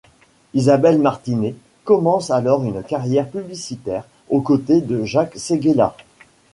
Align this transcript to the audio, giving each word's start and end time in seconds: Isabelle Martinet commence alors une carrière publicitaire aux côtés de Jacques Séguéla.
Isabelle 0.55 0.97
Martinet 0.97 1.53
commence 1.83 2.31
alors 2.31 2.63
une 2.63 2.81
carrière 2.81 3.29
publicitaire 3.29 4.03
aux 4.29 4.41
côtés 4.41 4.81
de 4.81 5.03
Jacques 5.05 5.37
Séguéla. 5.37 5.95